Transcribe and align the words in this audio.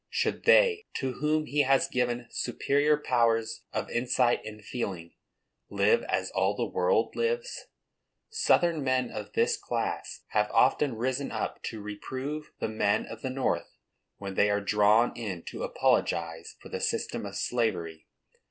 Should 0.09 0.45
they, 0.45 0.87
to 0.95 1.13
whom 1.19 1.45
he 1.45 1.61
has 1.61 1.87
given 1.87 2.25
superior 2.31 2.97
powers 2.97 3.61
of 3.71 3.87
insight 3.91 4.43
and 4.43 4.65
feeling, 4.65 5.13
live 5.69 6.01
as 6.09 6.31
all 6.31 6.55
the 6.55 6.65
world 6.65 7.15
live? 7.15 7.45
Southern 8.31 8.83
men 8.83 9.11
of 9.11 9.33
this 9.33 9.55
class 9.57 10.23
have 10.29 10.49
often 10.49 10.95
risen 10.97 11.31
up 11.31 11.61
to 11.65 11.83
reprove 11.83 12.51
the 12.59 12.67
men 12.67 13.05
of 13.05 13.21
the 13.21 13.29
North, 13.29 13.77
when 14.17 14.33
they 14.33 14.49
are 14.49 14.59
drawn 14.59 15.15
in 15.15 15.43
to 15.43 15.61
apologize 15.61 16.55
for 16.59 16.69
the 16.69 16.81
system 16.81 17.23
of 17.23 17.35
slavery. 17.35 18.07